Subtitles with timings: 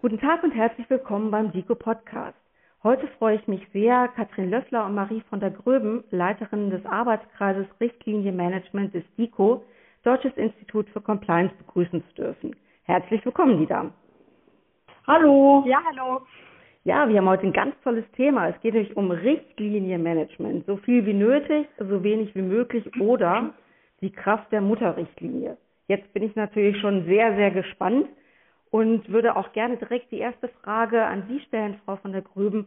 [0.00, 2.38] Guten Tag und herzlich willkommen beim DICO Podcast.
[2.84, 7.66] Heute freue ich mich sehr, Katrin Löffler und Marie von der Gröben, Leiterinnen des Arbeitskreises
[7.80, 9.64] Richtlinienmanagement des DICO,
[10.04, 12.54] Deutsches Institut für Compliance, begrüßen zu dürfen.
[12.84, 13.92] Herzlich willkommen, die Damen.
[15.04, 15.64] Hallo.
[15.66, 16.20] Ja, hallo.
[16.84, 18.50] Ja, wir haben heute ein ganz tolles Thema.
[18.50, 20.64] Es geht nämlich um Richtlinienmanagement.
[20.66, 23.52] So viel wie nötig, so wenig wie möglich oder
[24.00, 25.56] die Kraft der Mutterrichtlinie.
[25.88, 28.06] Jetzt bin ich natürlich schon sehr, sehr gespannt
[28.70, 32.66] und würde auch gerne direkt die erste Frage an Sie stellen, Frau von der Gröben,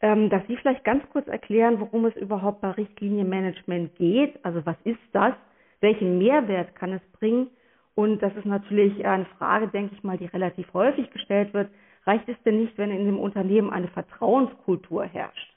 [0.00, 4.44] ähm, dass Sie vielleicht ganz kurz erklären, worum es überhaupt bei Richtlinienmanagement geht.
[4.44, 5.34] Also was ist das?
[5.80, 7.48] Welchen Mehrwert kann es bringen?
[7.94, 11.70] Und das ist natürlich eine Frage, denke ich mal, die relativ häufig gestellt wird.
[12.06, 15.54] Reicht es denn nicht, wenn in dem Unternehmen eine Vertrauenskultur herrscht?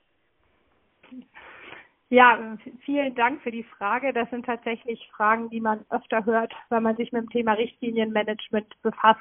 [2.09, 4.13] Ja, vielen Dank für die Frage.
[4.13, 8.81] Das sind tatsächlich Fragen, die man öfter hört, wenn man sich mit dem Thema Richtlinienmanagement
[8.81, 9.19] befasst.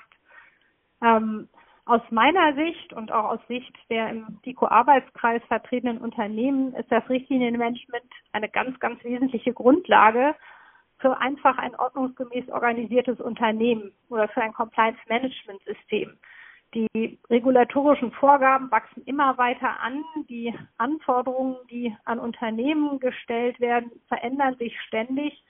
[1.06, 1.48] Ähm,
[1.84, 8.04] aus meiner Sicht und auch aus Sicht der im DICO-Arbeitskreis vertretenen Unternehmen ist das Richtlinienmanagement
[8.32, 10.34] eine ganz, ganz wesentliche Grundlage
[10.98, 16.18] für einfach ein ordnungsgemäß organisiertes Unternehmen oder für ein Compliance-Management-System.
[16.74, 20.02] Die regulatorischen Vorgaben wachsen immer weiter an.
[20.28, 25.44] Die Anforderungen, die an Unternehmen gestellt werden, verändern sich ständig.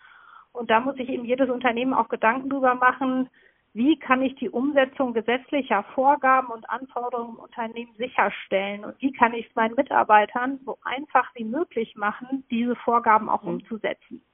[0.52, 3.30] Und da muss sich eben jedes Unternehmen auch Gedanken darüber machen,
[3.76, 9.34] wie kann ich die Umsetzung gesetzlicher Vorgaben und Anforderungen im Unternehmen sicherstellen und wie kann
[9.34, 13.56] ich es meinen Mitarbeitern so einfach wie möglich machen, diese Vorgaben auch mhm.
[13.56, 14.24] umzusetzen.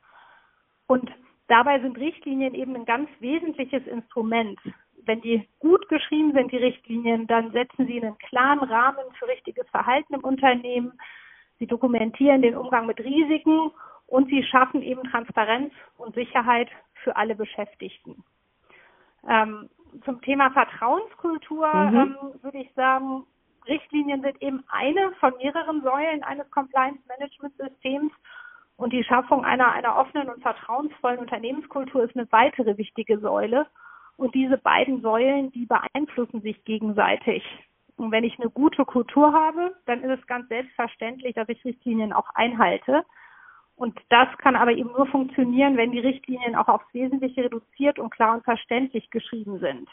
[0.87, 1.11] Und
[1.49, 4.61] dabei sind Richtlinien eben ein ganz wesentliches Instrument.
[5.07, 9.69] Wenn die gut geschrieben sind, die Richtlinien, dann setzen sie einen klaren Rahmen für richtiges
[9.71, 10.93] Verhalten im Unternehmen.
[11.59, 13.73] Sie dokumentieren den Umgang mit Risiken
[14.07, 16.69] und sie schaffen eben Transparenz und Sicherheit
[17.03, 18.23] für alle Beschäftigten.
[19.29, 19.69] Ähm,
[20.05, 21.97] zum Thema Vertrauenskultur mhm.
[21.97, 23.25] ähm, würde ich sagen,
[23.67, 28.13] Richtlinien sind eben eine von mehreren Säulen eines Compliance-Management-Systems
[28.77, 33.67] und die Schaffung einer, einer offenen und vertrauensvollen Unternehmenskultur ist eine weitere wichtige Säule.
[34.17, 37.45] Und diese beiden Säulen, die beeinflussen sich gegenseitig.
[37.97, 42.13] Und wenn ich eine gute Kultur habe, dann ist es ganz selbstverständlich, dass ich Richtlinien
[42.13, 43.05] auch einhalte.
[43.77, 48.11] Und das kann aber eben nur funktionieren, wenn die Richtlinien auch aufs Wesentliche reduziert und
[48.11, 49.89] klar und verständlich geschrieben sind.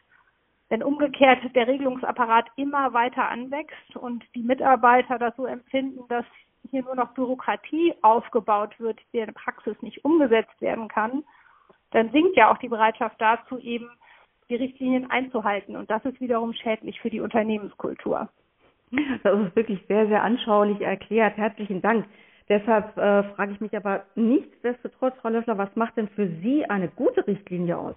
[0.70, 6.26] Wenn umgekehrt der Regelungsapparat immer weiter anwächst und die Mitarbeiter das so empfinden, dass
[6.70, 11.24] hier nur noch Bürokratie aufgebaut wird, die in der Praxis nicht umgesetzt werden kann,
[11.92, 13.90] dann sinkt ja auch die Bereitschaft dazu, eben
[14.50, 15.76] die Richtlinien einzuhalten.
[15.76, 18.30] Und das ist wiederum schädlich für die Unternehmenskultur.
[19.24, 21.38] Das ist wirklich sehr, sehr anschaulich erklärt.
[21.38, 22.06] Herzlichen Dank.
[22.50, 26.88] Deshalb äh, frage ich mich aber nichtsdestotrotz, Frau Löffler, was macht denn für Sie eine
[26.88, 27.96] gute Richtlinie aus?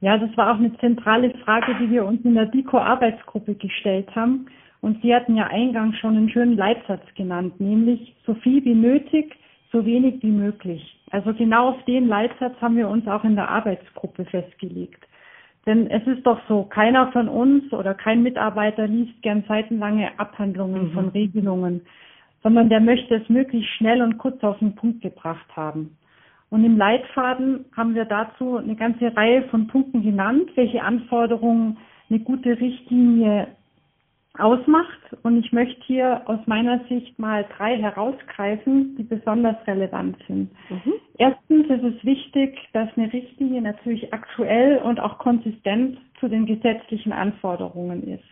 [0.00, 4.46] Ja, das war auch eine zentrale Frage, die wir uns in der DICO-Arbeitsgruppe gestellt haben.
[4.80, 9.34] Und Sie hatten ja eingangs schon einen schönen Leitsatz genannt, nämlich so viel wie nötig,
[9.72, 11.00] so wenig wie möglich.
[11.10, 15.06] Also genau auf den Leitsatz haben wir uns auch in der Arbeitsgruppe festgelegt.
[15.66, 20.88] Denn es ist doch so, keiner von uns oder kein Mitarbeiter liest gern seitenlange Abhandlungen
[20.88, 20.92] mhm.
[20.92, 21.80] von Regelungen
[22.42, 25.96] sondern der möchte es möglichst schnell und kurz auf den Punkt gebracht haben.
[26.50, 32.20] Und im Leitfaden haben wir dazu eine ganze Reihe von Punkten genannt, welche Anforderungen eine
[32.20, 33.48] gute Richtlinie
[34.38, 35.00] ausmacht.
[35.22, 40.50] Und ich möchte hier aus meiner Sicht mal drei herausgreifen, die besonders relevant sind.
[40.70, 40.92] Mhm.
[41.18, 47.12] Erstens ist es wichtig, dass eine Richtlinie natürlich aktuell und auch konsistent zu den gesetzlichen
[47.12, 48.24] Anforderungen ist.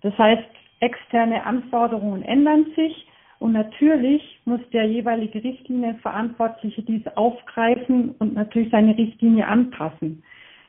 [0.00, 0.42] Das heißt,
[0.80, 3.06] externe Anforderungen ändern sich
[3.42, 10.22] und natürlich muss der jeweilige Richtlinienverantwortliche dies aufgreifen und natürlich seine Richtlinie anpassen.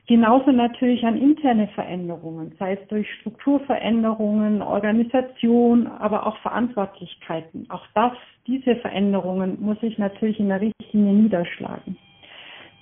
[0.07, 7.67] Genauso natürlich an interne Veränderungen, sei es durch Strukturveränderungen, Organisation, aber auch Verantwortlichkeiten.
[7.69, 8.13] Auch das,
[8.47, 11.95] diese Veränderungen muss sich natürlich in der Richtlinie niederschlagen.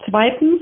[0.09, 0.62] Zweitens,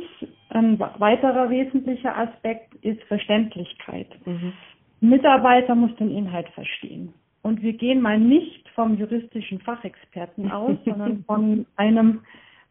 [0.49, 4.07] ein weiterer wesentlicher Aspekt ist Verständlichkeit.
[4.25, 4.53] Mhm.
[5.01, 7.13] Mitarbeiter muss den Inhalt verstehen.
[7.49, 12.21] Und wir gehen mal nicht vom juristischen Fachexperten aus, sondern von einem,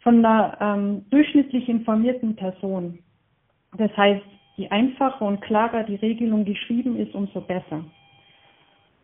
[0.04, 3.00] von einer ähm, durchschnittlich informierten Person.
[3.76, 7.84] Das heißt, je einfacher und klarer die Regelung geschrieben ist, umso besser.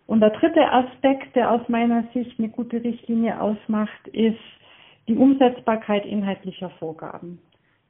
[0.06, 4.38] Und der dritte Aspekt, der aus meiner Sicht eine gute Richtlinie ausmacht, ist
[5.08, 7.40] die Umsetzbarkeit inhaltlicher Vorgaben.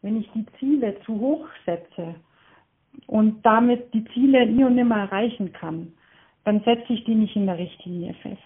[0.01, 2.15] Wenn ich die Ziele zu hoch setze
[3.07, 5.93] und damit die Ziele nie und nimmer erreichen kann,
[6.44, 8.38] dann setze ich die nicht in der Richtlinie fest.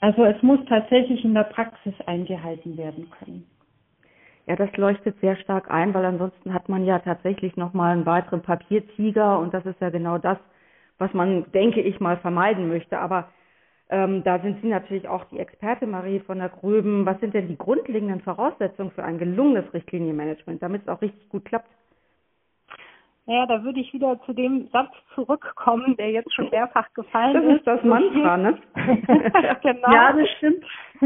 [0.00, 3.46] Also es muss tatsächlich in der Praxis eingehalten werden können.
[4.46, 8.40] Ja, das leuchtet sehr stark ein, weil ansonsten hat man ja tatsächlich nochmal einen weiteren
[8.40, 10.38] Papiertiger und das ist ja genau das,
[10.96, 12.98] was man, denke ich mal, vermeiden möchte.
[12.98, 13.28] Aber
[13.90, 17.04] ähm, da sind Sie natürlich auch die Experte, Marie von der Gröben.
[17.04, 21.44] Was sind denn die grundlegenden Voraussetzungen für ein gelungenes Richtlinienmanagement, damit es auch richtig gut
[21.44, 21.70] klappt?
[23.28, 27.66] Naja, da würde ich wieder zu dem Satz zurückkommen, der jetzt schon mehrfach gefallen ist.
[27.66, 28.58] Das ist das Mantra, ne?
[29.62, 29.92] genau.
[29.92, 30.64] Ja, das stimmt.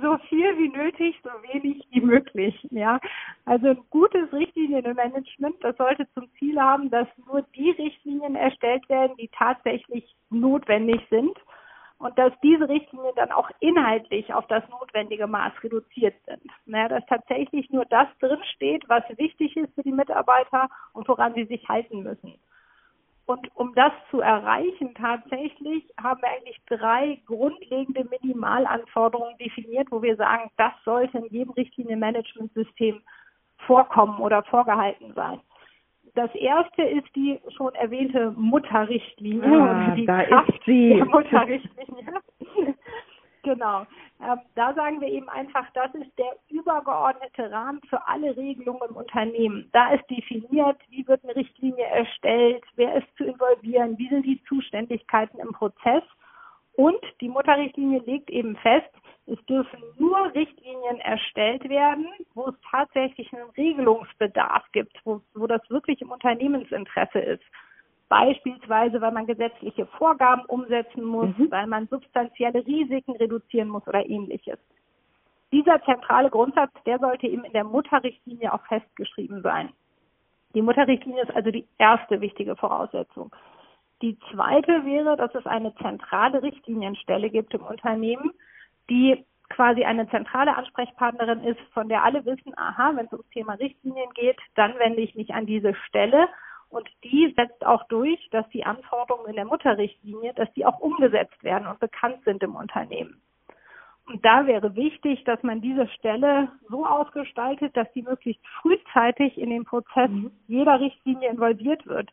[0.00, 2.66] so viel wie nötig, so wenig wie möglich.
[2.70, 2.98] Ja,
[3.44, 9.14] also ein gutes Richtlinienmanagement, das sollte zum Ziel haben, dass nur die Richtlinien erstellt werden,
[9.18, 11.36] die tatsächlich notwendig sind
[11.98, 16.42] und dass diese Richtlinien dann auch inhaltlich auf das notwendige Maß reduziert sind.
[16.66, 21.44] Naja, dass tatsächlich nur das drinsteht, was wichtig ist für die Mitarbeiter und woran sie
[21.44, 22.38] sich halten müssen.
[23.26, 30.16] Und um das zu erreichen tatsächlich, haben wir eigentlich drei grundlegende Minimalanforderungen definiert, wo wir
[30.16, 33.00] sagen, das sollte in jedem Richtlinienmanagementsystem
[33.66, 35.40] vorkommen oder vorgehalten sein.
[36.14, 40.94] Das erste ist die schon erwähnte Mutterrichtlinie ah, die da Kraft ist sie.
[40.94, 42.22] der Mutterrichtlinie.
[43.42, 43.80] genau.
[44.22, 48.96] Ähm, da sagen wir eben einfach, das ist der übergeordnete Rahmen für alle Regelungen im
[48.96, 49.68] Unternehmen.
[49.72, 54.42] Da ist definiert, wie wird eine Richtlinie erstellt, wer ist zu involvieren, wie sind die
[54.44, 56.04] Zuständigkeiten im Prozess.
[56.76, 58.90] Und die Mutterrichtlinie legt eben fest,
[59.26, 65.62] es dürfen nur Richtlinien erstellt werden, wo es tatsächlich einen Regelungsbedarf gibt, wo, wo das
[65.70, 67.44] wirklich im Unternehmensinteresse ist.
[68.08, 71.50] Beispielsweise, weil man gesetzliche Vorgaben umsetzen muss, mhm.
[71.50, 74.58] weil man substanzielle Risiken reduzieren muss oder ähnliches.
[75.52, 79.70] Dieser zentrale Grundsatz, der sollte eben in der Mutterrichtlinie auch festgeschrieben sein.
[80.54, 83.34] Die Mutterrichtlinie ist also die erste wichtige Voraussetzung.
[84.02, 88.32] Die zweite wäre, dass es eine zentrale Richtlinienstelle gibt im Unternehmen,
[88.90, 93.54] die quasi eine zentrale Ansprechpartnerin ist, von der alle wissen, aha, wenn es ums Thema
[93.54, 96.28] Richtlinien geht, dann wende ich mich an diese Stelle
[96.70, 101.42] und die setzt auch durch, dass die Anforderungen in der Mutterrichtlinie, dass die auch umgesetzt
[101.44, 103.22] werden und bekannt sind im Unternehmen.
[104.06, 109.50] Und da wäre wichtig, dass man diese Stelle so ausgestaltet, dass sie möglichst frühzeitig in
[109.50, 110.30] den Prozess mhm.
[110.46, 112.10] jeder Richtlinie involviert wird.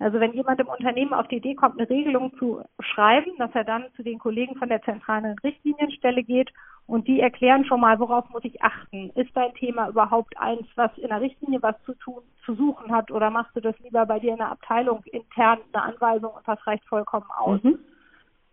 [0.00, 3.64] Also wenn jemand im Unternehmen auf die Idee kommt, eine Regelung zu schreiben, dass er
[3.64, 6.50] dann zu den Kollegen von der zentralen Richtlinienstelle geht
[6.86, 9.10] und die erklären schon mal, worauf muss ich achten?
[9.10, 13.10] Ist dein Thema überhaupt eins, was in der Richtlinie was zu tun, zu suchen hat
[13.10, 16.66] oder machst du das lieber bei dir in der Abteilung intern eine Anweisung und das
[16.66, 17.62] reicht vollkommen aus?
[17.62, 17.78] Mhm.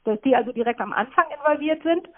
[0.03, 2.09] Dass die also direkt am Anfang involviert sind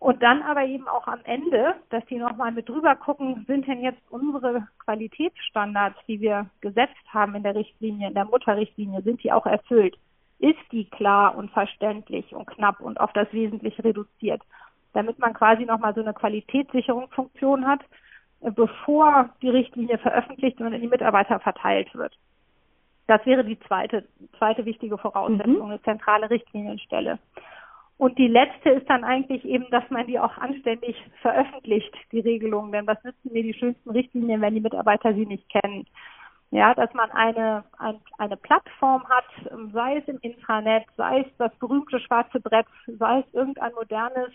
[0.00, 3.82] und dann aber eben auch am Ende, dass die nochmal mit drüber gucken, sind denn
[3.82, 9.30] jetzt unsere Qualitätsstandards, die wir gesetzt haben in der Richtlinie, in der Mutterrichtlinie, sind die
[9.30, 9.98] auch erfüllt?
[10.38, 14.40] Ist die klar und verständlich und knapp und auf das Wesentliche reduziert?
[14.94, 17.80] Damit man quasi nochmal so eine Qualitätssicherungsfunktion hat,
[18.40, 22.16] äh, bevor die Richtlinie veröffentlicht und an die Mitarbeiter verteilt wird.
[23.06, 24.08] Das wäre die zweite,
[24.38, 25.62] zweite wichtige Voraussetzung, mhm.
[25.62, 27.18] eine zentrale Richtlinienstelle.
[28.00, 32.72] Und die letzte ist dann eigentlich eben, dass man die auch anständig veröffentlicht, die Regelungen.
[32.72, 35.84] Denn was nützen mir die schönsten Richtlinien, wenn die Mitarbeiter sie nicht kennen?
[36.50, 39.26] Ja, dass man eine, ein, eine Plattform hat,
[39.74, 44.30] sei es im Intranet, sei es das berühmte schwarze Brett, sei es irgendein modernes,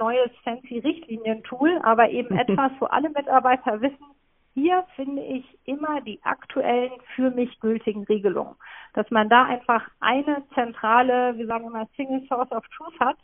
[0.00, 4.15] neues, fancy Richtlinientool, aber eben etwas, wo alle Mitarbeiter wissen,
[4.56, 8.56] hier finde ich immer die aktuellen für mich gültigen Regelungen.
[8.94, 13.18] Dass man da einfach eine zentrale, wir sagen immer Single Source of Truth hat,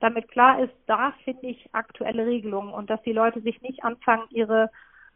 [0.00, 4.24] damit klar ist, da finde ich aktuelle Regelungen und dass die Leute sich nicht anfangen,
[4.30, 4.70] ihre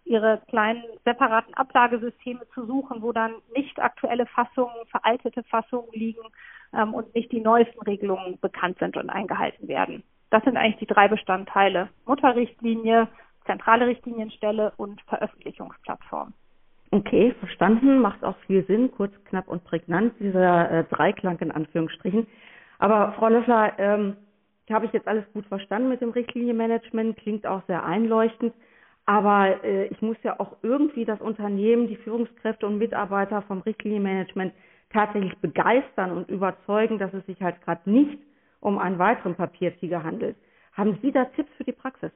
[0.04, 6.20] ihre kleinen separaten Ablagesysteme zu suchen, wo dann nicht aktuelle Fassungen, veraltete Fassungen liegen
[6.74, 10.02] ähm, und nicht die neuesten Regelungen bekannt sind und eingehalten werden.
[10.28, 11.88] Das sind eigentlich die drei Bestandteile.
[12.04, 13.08] Mutterrichtlinie,
[13.44, 16.32] zentrale Richtlinienstelle und Veröffentlichungsplattform.
[16.90, 22.26] Okay, verstanden, macht auch viel Sinn, kurz, knapp und prägnant, dieser äh, Dreiklang in Anführungsstrichen.
[22.78, 24.16] Aber Frau Löffler, ähm,
[24.70, 28.54] habe ich jetzt alles gut verstanden mit dem Richtlinienmanagement, klingt auch sehr einleuchtend.
[29.06, 34.54] Aber äh, ich muss ja auch irgendwie das Unternehmen, die Führungskräfte und Mitarbeiter vom Richtlinienmanagement
[34.90, 38.18] tatsächlich begeistern und überzeugen, dass es sich halt gerade nicht
[38.60, 40.36] um einen weiteren Papiertiger handelt.
[40.72, 42.12] Haben Sie da Tipps für die Praxis?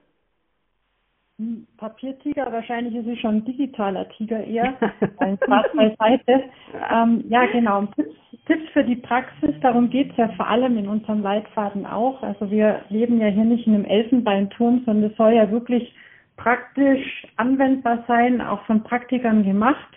[1.76, 4.75] Papiertiger, wahrscheinlich ist es schon ein digitaler Tiger eher,
[5.18, 6.42] ein Spaß beiseite.
[6.92, 7.83] Ähm, ja, genau.
[7.95, 8.16] Tipps,
[8.47, 12.25] Tipps für die Praxis, darum geht es ja vor allem in unserem Leitfaden auch.
[12.25, 15.95] Also wir leben ja hier nicht in einem Elfenbeinturm, sondern es soll ja wirklich
[16.37, 19.95] praktisch anwendbar sein, auch von Praktikern gemacht.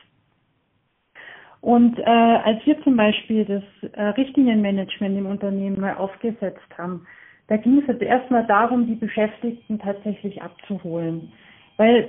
[1.62, 7.08] Und äh, als wir zum Beispiel das äh, Richtlinienmanagement im Unternehmen mal aufgesetzt haben,
[7.52, 11.34] da ging es jetzt erstmal darum, die Beschäftigten tatsächlich abzuholen.
[11.76, 12.08] Weil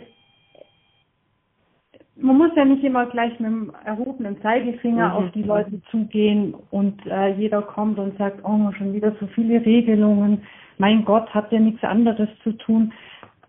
[2.15, 5.15] man muss ja nicht immer gleich mit dem erhobenen Zeigefinger mhm.
[5.15, 9.67] auf die Leute zugehen und äh, jeder kommt und sagt, oh, schon wieder so viele
[9.67, 10.45] Regelungen.
[10.79, 12.93] Mein Gott, hat ja nichts anderes zu tun.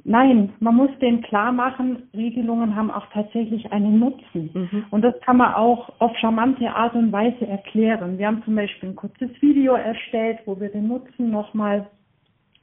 [0.06, 4.50] Nein, man muss denen klar machen, Regelungen haben auch tatsächlich einen Nutzen.
[4.54, 4.86] Mhm.
[4.92, 8.18] Und das kann man auch auf charmante Art und Weise erklären.
[8.18, 11.88] Wir haben zum Beispiel ein kurzes Video erstellt, wo wir den Nutzen nochmal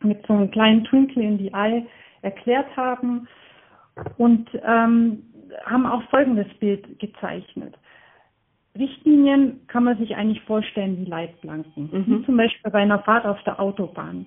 [0.03, 1.87] mit so einem kleinen Twinkle in die Eye
[2.21, 3.27] erklärt haben
[4.19, 5.23] und ähm,
[5.65, 7.75] haben auch folgendes Bild gezeichnet.
[8.79, 12.05] Richtlinien kann man sich eigentlich vorstellen wie Leitplanken, mhm.
[12.07, 14.27] wie zum Beispiel bei einer Fahrt auf der Autobahn.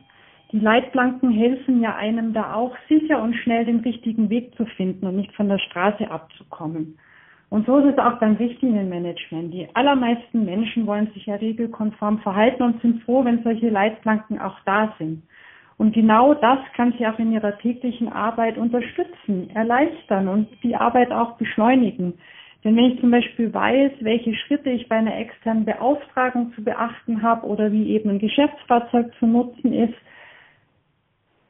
[0.53, 5.07] Die Leitplanken helfen ja einem da auch sicher und schnell den richtigen Weg zu finden
[5.07, 6.99] und nicht von der Straße abzukommen.
[7.49, 9.51] Und so ist es auch beim Richtlinienmanagement.
[9.51, 14.59] Die allermeisten Menschen wollen sich ja regelkonform verhalten und sind froh, wenn solche Leitplanken auch
[14.63, 15.23] da sind.
[15.77, 21.11] Und genau das kann sie auch in ihrer täglichen Arbeit unterstützen, erleichtern und die Arbeit
[21.11, 22.13] auch beschleunigen.
[22.63, 27.23] Denn wenn ich zum Beispiel weiß, welche Schritte ich bei einer externen Beauftragung zu beachten
[27.23, 29.95] habe oder wie eben ein Geschäftsfahrzeug zu nutzen ist,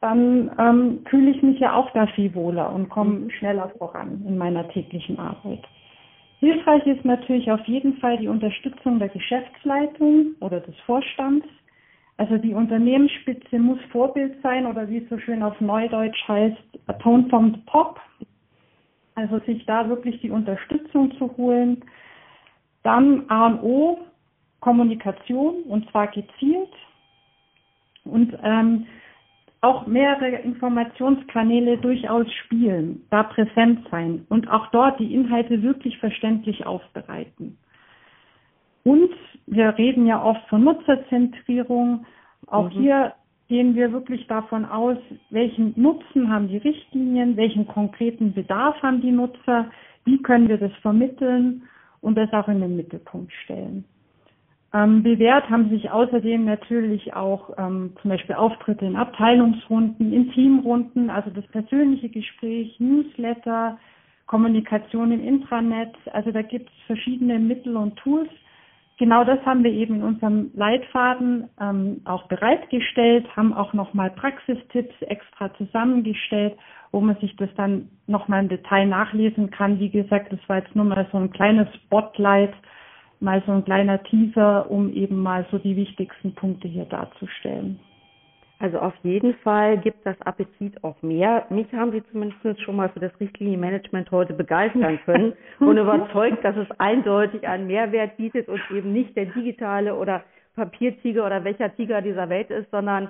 [0.04, 3.30] dann ähm, fühle ich mich ja auch da viel wohler und komme mhm.
[3.30, 5.62] schneller voran in meiner täglichen Arbeit.
[6.40, 11.46] Hilfreich ist natürlich auf jeden Fall die Unterstützung der Geschäftsleitung oder des Vorstands.
[12.18, 16.92] Also die Unternehmensspitze muss Vorbild sein oder wie es so schön auf Neudeutsch heißt, a
[16.92, 17.98] tone from the top.
[19.14, 21.82] Also sich da wirklich die Unterstützung zu holen.
[22.82, 23.98] Dann A und O,
[24.60, 26.74] Kommunikation und zwar gezielt.
[28.04, 28.86] Und ähm,
[29.64, 36.66] auch mehrere Informationskanäle durchaus spielen, da präsent sein und auch dort die Inhalte wirklich verständlich
[36.66, 37.56] aufbereiten.
[38.84, 39.10] Und
[39.46, 42.04] wir reden ja oft von Nutzerzentrierung.
[42.46, 42.80] Auch mhm.
[42.80, 43.14] hier
[43.48, 44.98] gehen wir wirklich davon aus,
[45.30, 49.70] welchen Nutzen haben die Richtlinien, welchen konkreten Bedarf haben die Nutzer,
[50.04, 51.62] wie können wir das vermitteln
[52.02, 53.84] und das auch in den Mittelpunkt stellen.
[54.74, 61.10] Ähm, bewährt haben sich außerdem natürlich auch ähm, zum Beispiel Auftritte in Abteilungsrunden, in Teamrunden,
[61.10, 63.78] also das persönliche Gespräch, Newsletter,
[64.26, 65.94] Kommunikation im Intranet.
[66.12, 68.28] Also da gibt es verschiedene Mittel und Tools.
[68.98, 74.94] Genau das haben wir eben in unserem Leitfaden ähm, auch bereitgestellt, haben auch nochmal Praxistipps
[75.02, 76.56] extra zusammengestellt,
[76.90, 79.78] wo man sich das dann nochmal im Detail nachlesen kann.
[79.78, 82.54] Wie gesagt, das war jetzt nur mal so ein kleines Spotlight
[83.20, 87.80] mal so ein kleiner Teaser, um eben mal so die wichtigsten Punkte hier darzustellen.
[88.60, 91.44] Also auf jeden Fall gibt das Appetit auf mehr.
[91.50, 96.56] Mich haben Sie zumindest schon mal für das Richtlinienmanagement heute begeistern können und überzeugt, dass
[96.56, 100.22] es eindeutig einen Mehrwert bietet und eben nicht der digitale oder
[100.54, 103.08] Papiertiger oder welcher Tiger dieser Welt ist, sondern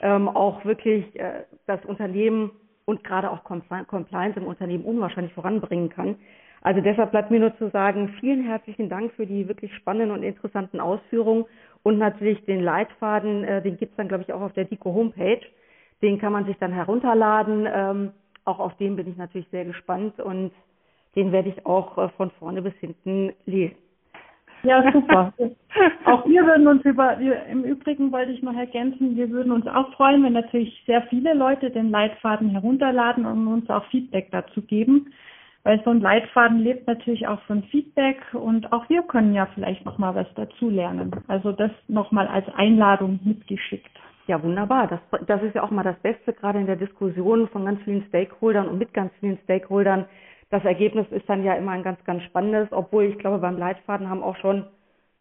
[0.00, 2.50] ähm, auch wirklich äh, das Unternehmen
[2.86, 6.16] und gerade auch Compliance im Unternehmen unwahrscheinlich voranbringen kann.
[6.66, 10.24] Also deshalb bleibt mir nur zu sagen, vielen herzlichen Dank für die wirklich spannenden und
[10.24, 11.44] interessanten Ausführungen
[11.84, 15.42] und natürlich den Leitfaden, äh, den gibt's dann, glaube ich, auch auf der DICO Homepage.
[16.02, 17.68] Den kann man sich dann herunterladen.
[17.72, 18.10] Ähm,
[18.44, 20.50] auch auf den bin ich natürlich sehr gespannt und
[21.14, 23.76] den werde ich auch äh, von vorne bis hinten lesen.
[24.64, 25.32] Ja, super.
[26.04, 27.16] auch wir würden uns über,
[27.48, 31.32] im Übrigen wollte ich noch ergänzen, wir würden uns auch freuen, wenn natürlich sehr viele
[31.32, 35.12] Leute den Leitfaden herunterladen und uns auch Feedback dazu geben
[35.66, 39.84] weil so ein Leitfaden lebt natürlich auch von Feedback und auch wir können ja vielleicht
[39.84, 41.10] noch mal was dazu lernen.
[41.26, 43.90] Also das noch mal als Einladung mitgeschickt.
[44.28, 44.86] Ja, wunderbar.
[44.86, 48.04] Das, das ist ja auch mal das Beste, gerade in der Diskussion von ganz vielen
[48.06, 50.04] Stakeholdern und mit ganz vielen Stakeholdern.
[50.50, 54.08] Das Ergebnis ist dann ja immer ein ganz, ganz spannendes, obwohl ich glaube, beim Leitfaden
[54.08, 54.66] haben auch schon,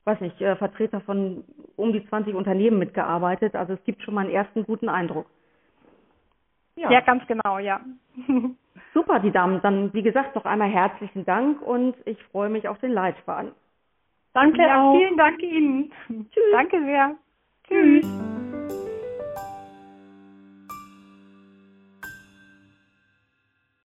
[0.04, 1.44] weiß nicht, äh, Vertreter von
[1.76, 3.56] um die 20 Unternehmen mitgearbeitet.
[3.56, 5.26] Also es gibt schon mal einen ersten guten Eindruck.
[6.76, 7.82] Ja, ja ganz genau, ja.
[8.94, 9.62] Super, die Damen.
[9.62, 13.52] Dann, wie gesagt, noch einmal herzlichen Dank und ich freue mich auf den Leitfaden.
[14.34, 14.98] Danke ja, auch.
[14.98, 15.92] Vielen Dank Ihnen.
[16.08, 16.44] Tschüss.
[16.52, 17.16] Danke sehr.
[17.68, 18.45] Tschüss.